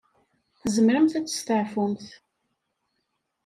[0.61, 2.05] Tzemremt ad testeɛfumt.